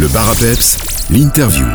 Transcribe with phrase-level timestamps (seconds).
[0.00, 0.78] Le bar à peps,
[1.10, 1.66] l'interview.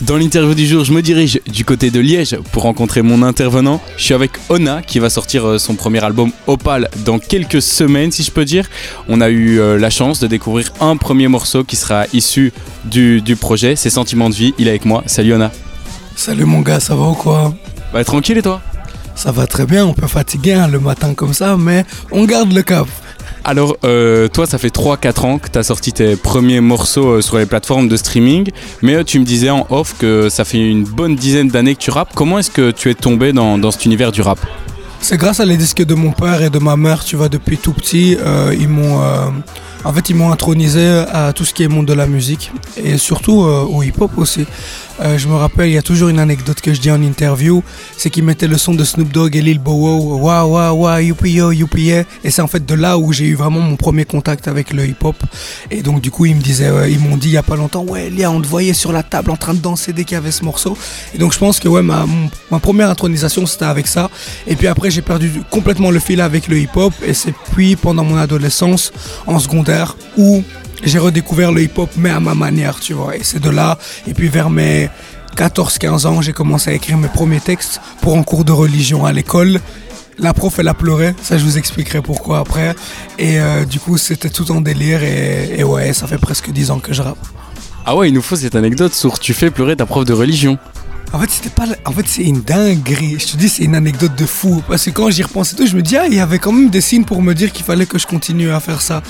[0.00, 3.80] Dans l'interview du jour, je me dirige du côté de Liège pour rencontrer mon intervenant.
[3.96, 8.10] Je suis avec Ona qui va sortir euh, son premier album Opal dans quelques semaines,
[8.10, 8.68] si je peux dire.
[9.08, 12.52] On a eu euh, la chance de découvrir un premier morceau qui sera issu
[12.84, 14.52] du, du projet, C'est Sentiments de vie.
[14.58, 15.04] Il est avec moi.
[15.06, 15.52] Salut Ona.
[16.16, 17.54] Salut mon gars, ça va ou quoi?
[17.92, 18.60] Bah tranquille et toi?
[19.14, 22.52] Ça va très bien, on peut fatiguer hein, le matin comme ça, mais on garde
[22.52, 22.88] le cap.
[23.44, 27.20] Alors, euh, toi, ça fait 3-4 ans que tu as sorti tes premiers morceaux euh,
[27.22, 28.50] sur les plateformes de streaming,
[28.82, 31.80] mais euh, tu me disais en off que ça fait une bonne dizaine d'années que
[31.80, 32.10] tu rappes.
[32.14, 34.38] Comment est-ce que tu es tombé dans, dans cet univers du rap?
[35.00, 37.56] C'est grâce à les disques de mon père et de ma mère, tu vois, depuis
[37.56, 38.18] tout petit,
[38.52, 39.00] ils m'ont,
[39.82, 42.98] en fait, ils m'ont intronisé à tout ce qui est monde de la musique et
[42.98, 44.44] surtout au hip-hop aussi.
[45.02, 47.62] Euh, je me rappelle, il y a toujours une anecdote que je dis en interview,
[47.96, 51.32] c'est qu'ils mettaient le son de Snoop Dogg et Lil Bow Wow, wow, wow, youpi
[51.32, 52.04] yo, youpi yeah.
[52.22, 54.86] Et c'est en fait de là où j'ai eu vraiment mon premier contact avec le
[54.86, 55.16] hip-hop.
[55.70, 57.56] Et donc du coup, ils me disaient, euh, ils m'ont dit il y a pas
[57.56, 60.16] longtemps, ouais, Lia, on te voyait sur la table en train de danser dès qu'il
[60.16, 60.76] y avait ce morceau.
[61.14, 62.04] Et donc je pense que ouais, ma,
[62.50, 64.10] ma première intronisation c'était avec ça.
[64.46, 66.92] Et puis après, j'ai perdu complètement le fil avec le hip-hop.
[67.06, 68.92] Et c'est puis pendant mon adolescence,
[69.26, 70.42] en secondaire, où
[70.82, 73.16] j'ai redécouvert le hip-hop, mais à ma manière, tu vois.
[73.16, 73.78] Et c'est de là.
[74.06, 74.88] Et puis vers mes
[75.36, 79.12] 14-15 ans, j'ai commencé à écrire mes premiers textes pour un cours de religion à
[79.12, 79.60] l'école.
[80.18, 82.74] La prof, elle a pleuré, ça je vous expliquerai pourquoi après.
[83.18, 86.70] Et euh, du coup, c'était tout en délire et, et ouais, ça fait presque 10
[86.72, 87.26] ans que je rappe.
[87.86, 90.58] Ah ouais, il nous faut cette anecdote sur tu fais pleurer ta prof de religion.
[91.12, 91.64] En fait, c'était pas.
[91.86, 93.18] En fait, c'est une dinguerie.
[93.18, 94.62] Je te dis, c'est une anecdote de fou.
[94.68, 96.52] Parce que quand j'y repense et tout, je me dis, ah, il y avait quand
[96.52, 99.02] même des signes pour me dire qu'il fallait que je continue à faire ça.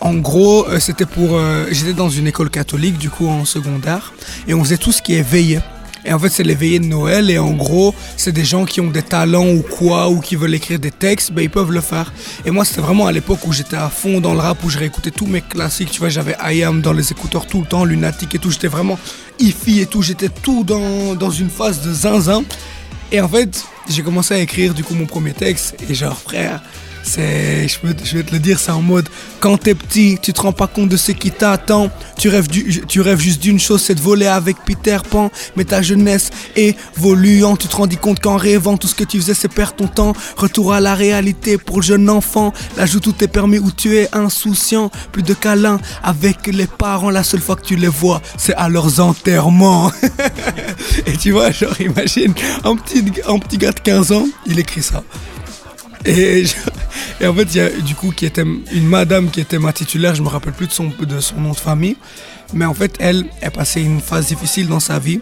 [0.00, 1.36] En gros, euh, c'était pour.
[1.38, 4.12] euh, J'étais dans une école catholique, du coup, en secondaire.
[4.48, 5.60] Et on faisait tout ce qui est veillée.
[6.04, 7.30] Et en fait, c'est les veillées de Noël.
[7.30, 10.54] Et en gros, c'est des gens qui ont des talents ou quoi, ou qui veulent
[10.54, 12.12] écrire des textes, ben, ils peuvent le faire.
[12.44, 14.78] Et moi, c'était vraiment à l'époque où j'étais à fond dans le rap, où je
[14.78, 15.90] réécoutais tous mes classiques.
[15.90, 18.50] Tu vois, j'avais I Am dans les écouteurs tout le temps, Lunatic et tout.
[18.50, 18.98] J'étais vraiment
[19.38, 20.02] hi et tout.
[20.02, 22.44] J'étais tout dans, dans une phase de zinzin.
[23.12, 25.76] Et en fait, j'ai commencé à écrire du coup mon premier texte.
[25.88, 26.62] Et genre, frère,
[27.04, 29.08] c'est, je, peux- vais te le dire, c'est en mode
[29.40, 31.90] quand t'es petit, tu te rends pas compte de ce qui t'attend.
[32.18, 35.30] Tu rêves, tu rêves juste d'une chose, c'est de voler avec Peter Pan.
[35.56, 39.34] Mais ta jeunesse évoluant, tu te rendis compte qu'en rêvant, tout ce que tu faisais,
[39.34, 40.12] c'est perdre ton temps.
[40.36, 42.52] Retour à la réalité pour le jeune enfant.
[42.76, 44.90] Là, joue tout est permis où tu es insouciant.
[45.12, 48.68] Plus de câlins avec les parents, la seule fois que tu les vois, c'est à
[48.70, 49.92] leurs enterrements.
[51.06, 52.32] Et tu vois, genre, imagine,
[52.64, 55.02] un petit, un petit gars de 15 ans, il écrit ça.
[56.04, 56.44] Et,
[57.24, 60.14] en fait, il y a du coup qui était une madame qui était ma titulaire,
[60.14, 61.96] je me rappelle plus de son, de son nom de famille.
[62.52, 65.20] Mais en fait, elle, elle passait une phase difficile dans sa vie.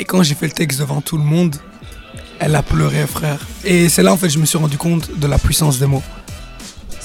[0.00, 1.56] Et quand j'ai fait le texte devant tout le monde,
[2.38, 3.40] elle a pleuré, frère.
[3.64, 6.02] Et c'est là, en fait, je me suis rendu compte de la puissance des mots.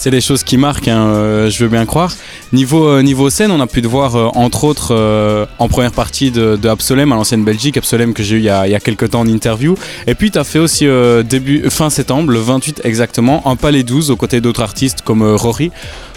[0.01, 2.11] C'est des choses qui marquent, hein, euh, je veux bien croire.
[2.53, 6.31] Niveau, euh, niveau scène, on a pu te voir euh, entre autres en première partie
[6.31, 9.19] de, de à l'ancienne Belgique, Absolem que j'ai eu il y a, il quelques temps
[9.19, 9.75] en interview.
[10.07, 10.87] Et puis tu as fait aussi
[11.23, 15.69] début, fin septembre, le 28 exactement, un Palais 12 aux côtés d'autres artistes comme Rory.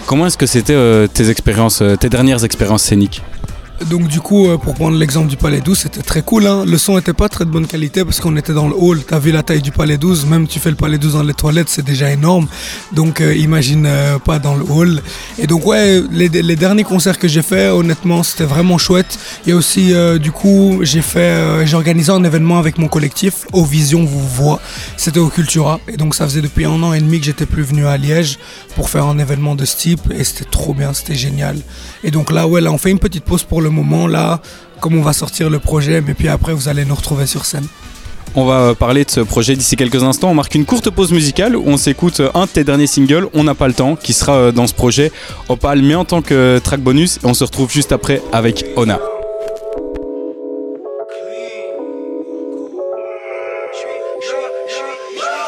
[0.06, 3.20] Comment est-ce que c'était tes expériences, tes dernières expériences scéniques?
[3.90, 6.46] Donc du coup, euh, pour prendre l'exemple du Palais 12, c'était très cool.
[6.46, 6.64] Hein.
[6.64, 9.02] Le son était pas très de bonne qualité parce qu'on était dans le hall.
[9.02, 11.34] T'as vu la taille du Palais 12, même tu fais le Palais 12 dans les
[11.34, 12.46] toilettes, c'est déjà énorme.
[12.92, 15.02] Donc euh, imagine euh, pas dans le hall.
[15.38, 19.18] Et donc ouais, les, derniers concerts que j'ai fait, honnêtement, c'était vraiment chouette.
[19.48, 24.04] A aussi, du coup, j'ai fait, j'ai organisé un événement avec mon collectif, Au Vision
[24.04, 24.60] vous voit.
[24.96, 25.80] C'était au Cultura.
[25.88, 28.38] Et donc ça faisait depuis un an et demi que j'étais plus venu à Liège
[28.76, 30.00] pour faire un événement de ce type.
[30.16, 31.56] Et c'était trop bien, c'était génial.
[32.04, 34.41] Et donc là, ouais, là, on fait une petite pause pour le moment, là,
[34.80, 37.66] comme on va sortir le projet, mais puis après, vous allez nous retrouver sur scène.
[38.36, 40.30] On va euh, parler de ce projet d'ici quelques instants.
[40.30, 43.28] On marque une courte pause musicale où on s'écoute euh, un de tes derniers singles,
[43.32, 45.12] On n'a pas le temps, qui sera euh, dans ce projet
[45.48, 47.19] Opal, mais en tant que track bonus.
[47.19, 48.98] Et on se retrouve juste après avec Ona.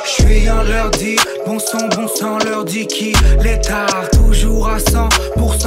[0.04, 3.12] Je suis en leur dit, bon sang, bon sang, leur dit qui
[3.42, 5.65] L'état, toujours à 100%,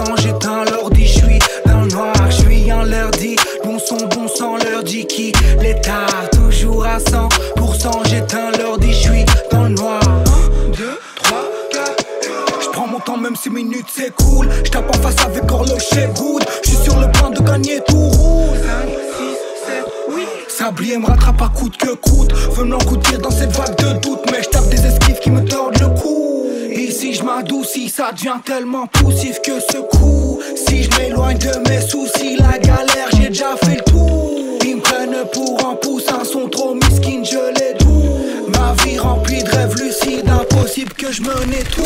[28.12, 33.30] devient tellement poussif que ce coup Si je m'éloigne de mes soucis La galère j'ai
[33.30, 34.60] déjà fait le tour.
[34.66, 38.50] Ils me prennent pour un poussin Sont trop miskin je les doux.
[38.58, 41.86] Ma vie remplie de rêves lucides Impossible que je me nettoie.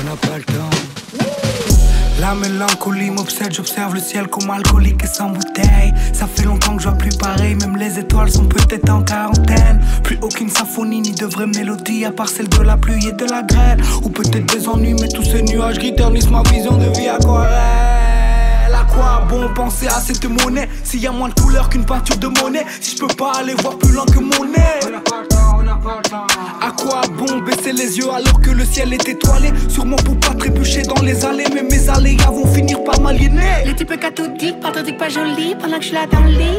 [0.00, 0.91] On n'a pas le temps.
[2.22, 5.92] La mélancolie m'obsède, j'observe le ciel comme alcoolique et sans bouteille.
[6.12, 9.80] Ça fait longtemps que je vois plus pareil, même les étoiles sont peut-être en quarantaine.
[10.04, 13.24] Plus aucune symphonie ni de vraie mélodie, à part celle de la pluie et de
[13.24, 13.82] la grêle.
[14.04, 18.01] Ou peut-être des ennuis, mais tous ces nuages gris ternissent ma vision de vie aquarelle.
[18.92, 20.68] À quoi bon penser à cette monnaie?
[20.84, 23.54] S'il y a moins de couleurs qu'une peinture de monnaie Si je peux pas aller
[23.54, 24.80] voir plus loin que mon nez.
[26.60, 29.50] À quoi bon baisser les yeux alors que le ciel est étoilé?
[29.70, 33.64] Sûrement pour pas trébucher dans les allées Mais mes aléas vont finir par m'aliéner.
[33.64, 36.58] Les types cathodiques, patriotiques, pas jolis Pendant que je suis là dans le lit.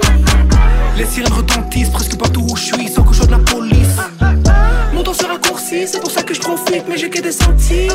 [0.97, 3.97] Les sirènes retentissent presque partout où je suis Sans que je sois de la police.
[4.91, 7.91] Mon temps se raccourcit, c'est pour ça que je profite Mais j'ai que des centimes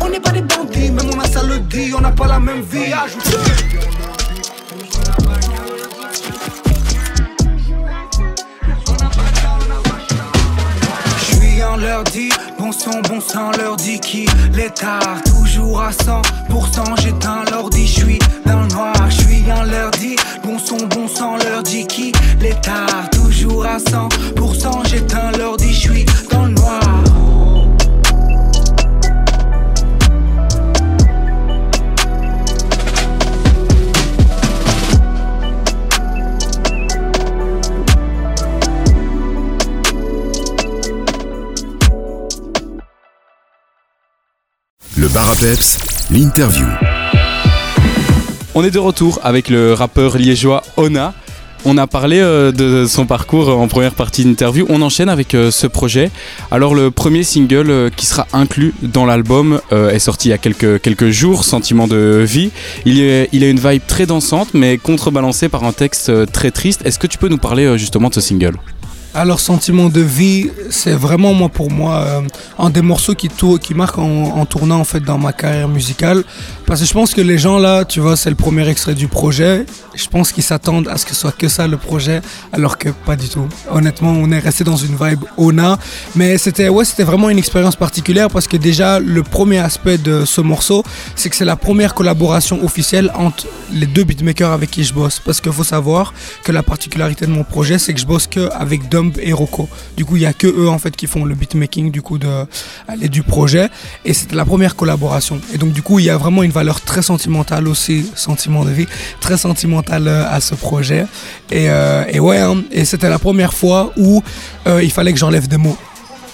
[0.00, 1.25] On n'est pas des bandits, même on a
[1.78, 3.36] On n'a pas la même vie, ajoute
[11.76, 16.22] leur dit Bon son, bon sang, leur dit qui L'état, toujours à 100%
[17.02, 21.08] J'éteins l'ordi, je suis dans le noir Je suis un leur dit Bon son, bon
[21.08, 25.15] sang, leur dit qui L'état, toujours à 100% J'éteins
[45.16, 45.78] Le bar à peps,
[46.10, 46.66] l'interview.
[48.54, 51.14] On est de retour avec le rappeur liégeois Ona.
[51.64, 54.66] On a parlé euh, de son parcours en première partie d'interview.
[54.68, 56.10] On enchaîne avec euh, ce projet.
[56.50, 60.38] Alors le premier single euh, qui sera inclus dans l'album est sorti il y a
[60.38, 62.50] quelques, jours, Sentiment de vie.
[62.84, 66.82] Il a une vibe très dansante mais contrebalancée par un texte très triste.
[66.84, 68.58] Est-ce que tu peux nous parler justement de ce single?
[69.16, 72.20] Alors, Sentiment de vie, c'est vraiment pour moi euh,
[72.58, 73.30] un des morceaux qui,
[73.62, 76.22] qui marque en, tournant en fait dans ma carrière musicale.
[76.66, 79.06] Parce que je pense que les gens là, tu vois, c'est le premier extrait du
[79.06, 79.64] projet.
[79.94, 82.20] Je pense qu'ils s'attendent à ce que ce soit que ça le projet,
[82.52, 83.46] alors que pas du tout.
[83.70, 85.78] Honnêtement, on est resté dans une vibe Ona.
[86.16, 90.40] Mais c'était ouais, vraiment une expérience particulière parce que déjà, le premier aspect de ce
[90.40, 90.82] morceau,
[91.14, 95.20] c'est que c'est la première collaboration officielle entre les deux beatmakers avec qui je bosse.
[95.20, 98.50] Parce qu'il faut savoir que la particularité de mon projet, c'est que je bosse que
[98.52, 99.68] avec Dom et Rocco.
[99.96, 102.18] Du coup, il y a que eux en fait qui font le beatmaking du coup
[102.18, 102.46] de
[103.08, 103.68] du projet
[104.04, 105.40] et c'était la première collaboration.
[105.54, 108.70] Et donc du coup, il y a vraiment une valeur très sentimentale aussi, sentiment de
[108.70, 108.88] vie,
[109.20, 111.02] très sentimentale euh, à ce projet.
[111.50, 114.22] Et, euh, et ouais, hein, et c'était la première fois où
[114.66, 115.78] euh, il fallait que j'enlève des mots.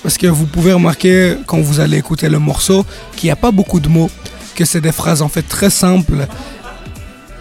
[0.02, 2.84] Parce que vous pouvez remarquer quand vous allez écouter le morceau
[3.16, 4.10] qu'il n'y a pas beaucoup de mots,
[4.56, 6.26] que c'est des phrases en fait très simples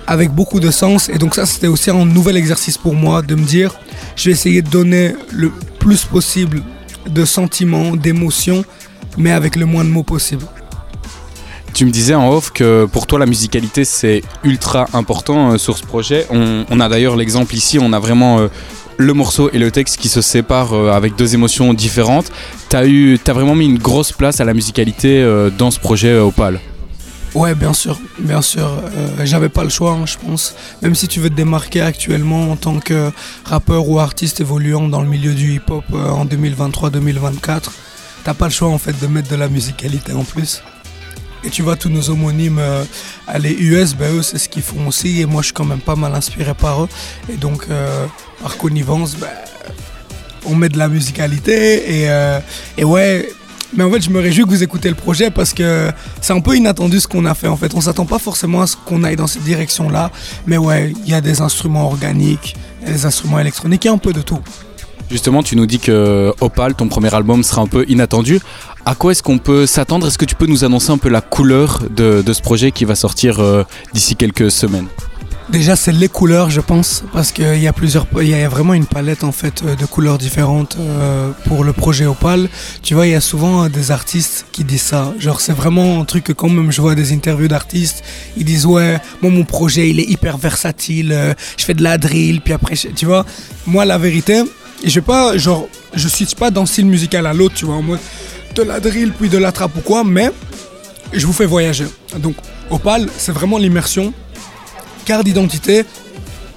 [0.07, 1.09] avec beaucoup de sens.
[1.09, 3.71] Et donc ça, c'était aussi un nouvel exercice pour moi de me dire,
[4.15, 6.61] je vais essayer de donner le plus possible
[7.07, 8.63] de sentiments, d'émotions,
[9.17, 10.45] mais avec le moins de mots possible.
[11.81, 15.79] Tu me disais en off que pour toi la musicalité c'est ultra important euh, sur
[15.79, 16.27] ce projet.
[16.29, 18.49] On, a d'ailleurs l'exemple ici, on a vraiment euh,
[18.97, 22.31] le morceau et le texte qui se séparent euh, avec deux émotions différentes.
[22.69, 26.59] Tu as, vraiment mis une grosse place à la musicalité dans ce projet Opal.
[27.33, 28.69] Ouais, bien sûr, bien sûr.
[29.23, 30.53] J'avais pas le choix, hein, je pense.
[30.83, 33.09] Même si tu veux te démarquer actuellement en tant que
[33.43, 37.71] rappeur ou artiste évoluant dans le milieu du hip-hop en 2023-2024,
[38.23, 40.61] t'as pas le choix en fait de mettre de la musicalité en plus.
[41.43, 42.83] Et tu vois, tous nos homonymes, euh,
[43.39, 45.21] les US, ben eux, c'est ce qu'ils font aussi.
[45.21, 46.89] Et moi, je suis quand même pas mal inspiré par eux.
[47.31, 47.65] Et donc,
[48.41, 49.27] par connivence, ben,
[50.45, 52.03] on met de la musicalité.
[52.03, 52.09] Et,
[52.77, 53.27] et ouais,
[53.73, 56.41] mais en fait, je me réjouis que vous écoutez le projet parce que c'est un
[56.41, 57.47] peu inattendu ce qu'on a fait.
[57.47, 60.11] En fait, on s'attend pas forcément à ce qu'on aille dans cette direction-là.
[60.45, 62.55] Mais ouais, il y a des instruments organiques,
[62.85, 64.39] des instruments électroniques, il y a un peu de tout.
[65.11, 68.39] Justement, tu nous dis que Opal, ton premier album, sera un peu inattendu.
[68.85, 70.07] À quoi est-ce qu'on peut s'attendre?
[70.07, 72.95] Est-ce que tu peux nous annoncer un peu la couleur de, ce projet qui va
[72.95, 73.63] sortir euh,
[73.93, 74.87] d'ici quelques semaines?
[75.49, 78.73] Déjà, c'est les couleurs, je pense, parce qu'il y a plusieurs, il y a vraiment
[78.73, 82.47] une palette en fait de couleurs différentes euh, pour le projet Opal.
[82.81, 85.13] Tu vois, il y a souvent des artistes qui disent ça.
[85.19, 88.01] Genre, c'est vraiment un truc que quand même je vois des interviews d'artistes,
[88.37, 91.97] ils disent ouais, moi mon projet il est hyper versatile, euh, je fais de la
[91.97, 93.25] drill, puis après, tu vois,
[93.67, 94.43] moi la vérité,
[94.89, 97.99] je vais pas, je switch pas d'un style musical à l'autre, tu vois, en mode
[98.55, 100.31] de la drill puis de la trap ou quoi, mais
[101.13, 101.85] je vous fais voyager.
[102.19, 102.35] Donc,
[102.69, 104.13] Opal, c'est vraiment l'immersion
[105.05, 105.83] carte d'identité,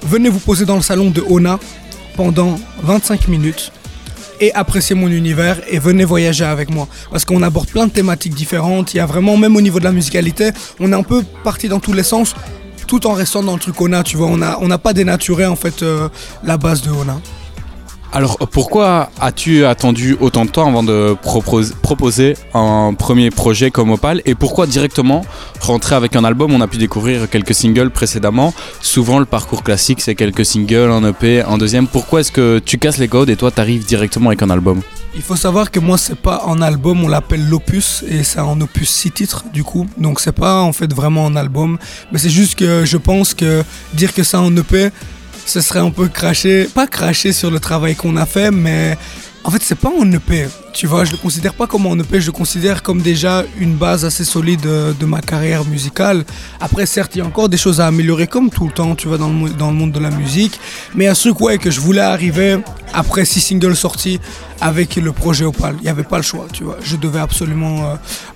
[0.03, 1.59] venez vous poser dans le salon de Ona
[2.17, 3.73] pendant 25 minutes
[4.41, 6.89] et apprécier mon univers et venez voyager avec moi.
[7.11, 8.95] Parce qu'on aborde plein de thématiques différentes.
[8.95, 10.51] Il y a vraiment, même au niveau de la musicalité,
[10.81, 12.35] on est un peu parti dans tous les sens
[12.87, 14.27] tout en restant dans le truc Ona, tu vois.
[14.27, 16.09] On n'a pas dénaturé en fait euh,
[16.45, 17.19] la base de Ona.
[18.17, 21.17] Alors pourquoi as-tu attendu autant de temps avant de
[21.83, 25.27] proposer un premier projet comme Opal et pourquoi directement
[25.59, 26.55] rentrer avec un album?
[26.55, 28.55] On a pu découvrir quelques singles précédemment.
[28.81, 31.89] Souvent le parcours classique c'est quelques singles, un EP, un deuxième.
[31.89, 34.81] Pourquoi est-ce que tu casses les codes et toi tu arrives directement avec un album?
[35.17, 38.61] Il faut savoir que moi c'est pas un album, on l'appelle l'opus et c'est un
[38.61, 39.89] opus 6 titres du coup.
[39.99, 41.79] Donc c'est pas en fait vraiment un album,
[42.13, 44.91] mais c'est juste que je pense que dire que c'est un EP,
[45.47, 48.97] ce serait un peu cracher, pas cracher sur le travail qu'on a fait, mais
[49.47, 50.47] en fait, c'est pas un EP.
[50.73, 53.75] Tu vois, je le considère pas comme un EP, je le considère comme déjà une
[53.75, 56.25] base assez solide de, ma carrière musicale.
[56.61, 59.07] Après, certes, il y a encore des choses à améliorer comme tout le temps, tu
[59.07, 60.59] vois, dans le, monde de la musique.
[60.95, 62.59] Mais ce truc, ouais, que je voulais arriver
[62.95, 64.19] après six singles sortis
[64.63, 65.77] avec le projet Opal.
[65.81, 66.79] Il n'y avait pas le choix, tu vois.
[66.83, 67.95] Je devais absolument euh,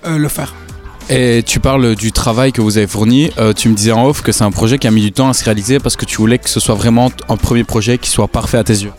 [0.08, 0.52] euh, le faire.
[1.10, 3.30] Et tu parles du travail que vous avez fourni.
[3.38, 5.30] Euh, tu me disais en off que c'est un projet qui a mis du temps
[5.30, 8.10] à se réaliser parce que tu voulais que ce soit vraiment un premier projet qui
[8.10, 8.92] soit parfait à tes yeux.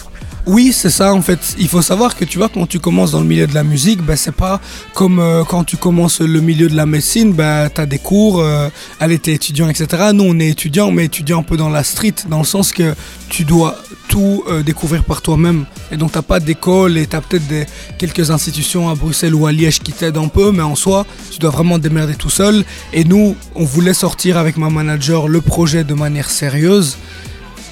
[0.46, 1.40] Oui, c'est ça en fait.
[1.60, 4.02] Il faut savoir que tu vois, quand tu commences dans le milieu de la musique,
[4.02, 4.60] ben, c'est pas
[4.94, 8.40] comme euh, quand tu commences le milieu de la médecine, ben, tu as des cours,
[8.40, 8.70] euh,
[9.00, 10.12] allez, t'es étudiant, etc.
[10.14, 12.96] Nous, on est étudiant, mais étudiant un peu dans la street, dans le sens que
[13.28, 13.78] tu dois
[14.08, 15.66] tout euh, découvrir par toi-même.
[15.92, 17.68] Et donc, t'as pas d'école et tu as peut-être
[17.98, 21.40] quelques institutions à Bruxelles ou à Liège qui t'aident un peu, mais en soi, tu
[21.40, 22.64] dois vraiment te démerder tout seul.
[22.94, 26.98] Et nous, on voulait sortir avec ma manager le projet de manière sérieuse.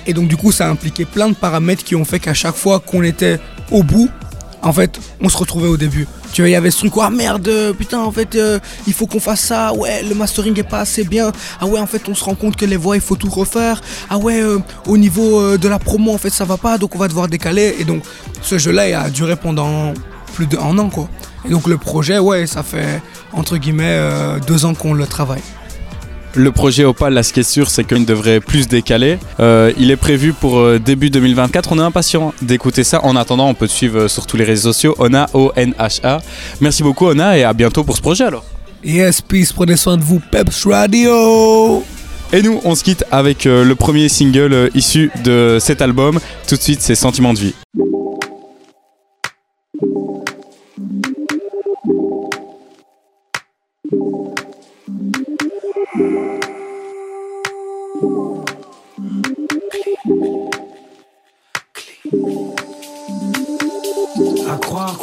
[0.08, 2.56] Et donc du coup, ça a impliqué plein de paramètres qui ont fait qu'à chaque
[2.56, 3.40] fois qu'on était
[3.72, 4.10] au bout,
[4.64, 6.08] en fait, on se retrouvait au début.
[6.34, 9.06] Tu vois, il y avait ce truc, ah merde, putain, en fait, euh, il faut
[9.06, 9.74] qu'on fasse ça.
[9.74, 11.32] Ouais, le mastering est pas assez bien.
[11.62, 13.82] Ah ouais, en fait, on se rend compte que les voix, il faut tout refaire.
[14.10, 16.96] Ah ouais, euh, au niveau euh, de la promo, en fait, ça va pas, donc
[16.96, 17.76] on va devoir décaler.
[17.80, 18.04] Et donc,
[18.42, 19.94] ce jeu-là, a duré pendant
[20.34, 21.08] plus d'un an, quoi.
[21.46, 24.00] Et donc, le projet, ouais, ça fait, entre guillemets,
[24.48, 25.44] deux ans qu'on le travaille.
[26.36, 29.18] Le projet Opal, là, ce qui est sûr, c'est qu'il devrait plus décaler.
[29.40, 31.72] Euh, il est prévu pour euh, début 2024.
[31.72, 33.04] On est impatient d'écouter ça.
[33.04, 34.96] En attendant, on peut te suivre euh, sur tous les réseaux sociaux.
[35.00, 36.22] Ona, O-N-H-A.
[36.62, 38.46] Merci beaucoup, Ona, et à bientôt pour ce projet alors.
[38.84, 39.52] Yes, peace.
[39.54, 41.84] Prenez soin de vous, Peps Radio.
[42.32, 46.20] Et nous, on se quitte avec le premier single issu de cet album.
[46.48, 47.54] Tout de suite, c'est Sentiments de vie.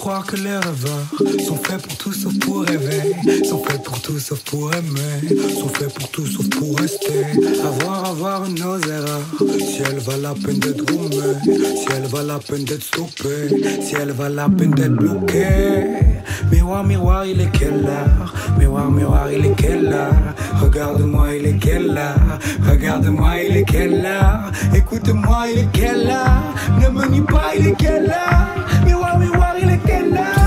[0.05, 1.07] Croire que les rêveurs
[1.47, 5.71] sont faits pour tout sauf pour rêver, sont faits pour tout sauf pour aimer, sont
[5.71, 7.25] faits pour tout sauf pour rester.
[7.65, 9.23] Avoir, avoir nos erreurs,
[9.61, 13.49] si elle va la peine d'être gommée, si elle va la peine d'être stoppée,
[13.81, 16.14] si elle va la peine d'être bloquée.
[16.51, 21.59] Miroir, miroir, il est quelle heure Miroir, miroir, il est quelle heure Regarde-moi, il est
[21.59, 22.39] quelle heure
[22.69, 27.69] Regarde-moi, il est quelle heure Écoute-moi, il est quelle heure Ne me nie pas, il
[27.69, 30.45] est quelle heure Miroir, miroir, il est quelle heure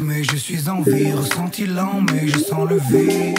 [0.00, 1.12] mais je suis en vie.
[1.12, 3.38] Ressenti lent, mais je sens le vide.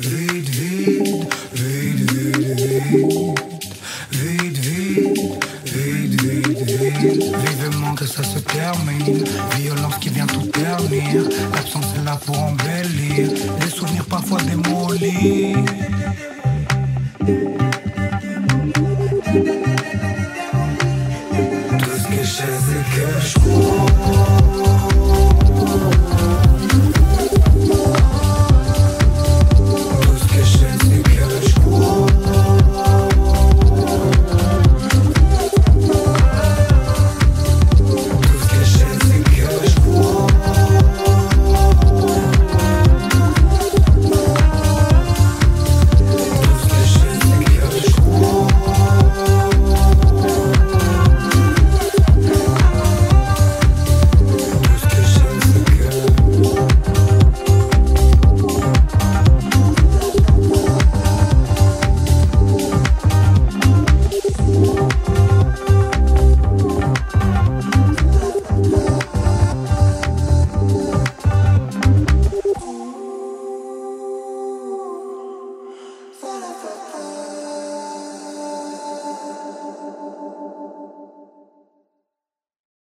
[0.00, 3.38] Vide, vide, vide, vide, vide.
[4.10, 4.58] Vide,
[5.70, 7.36] vide, vide.
[7.60, 9.24] Vivement que ça se termine.
[9.56, 11.28] Violence qui vient tout ternir.
[11.54, 13.30] L'absence est là pour embellir.